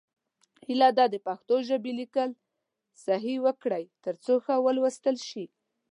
[0.65, 2.29] هیله ده د پښتو ژبې لیکل
[3.05, 5.45] صحیح وکړئ، تر څو ښه ولوستل شي.